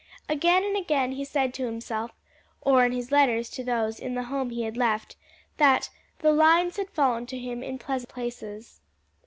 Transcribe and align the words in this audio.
Again 0.27 0.63
and 0.65 0.75
again 0.75 1.11
he 1.11 1.23
said 1.23 1.53
to 1.53 1.67
himself, 1.67 2.09
or 2.59 2.83
in 2.83 2.91
his 2.91 3.11
letters 3.11 3.51
to 3.51 3.63
those 3.63 3.99
in 3.99 4.15
the 4.15 4.23
home 4.23 4.49
he 4.49 4.63
had 4.63 4.75
left, 4.75 5.15
that 5.57 5.91
"the 6.17 6.31
lines 6.31 6.77
had 6.77 6.89
fallen 6.89 7.27
to 7.27 7.37
him 7.37 7.61
in 7.61 7.77
pleasant 7.77 8.09
places." 8.09 8.81